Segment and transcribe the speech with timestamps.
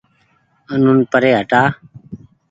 [0.73, 1.63] آنون پري هٽآ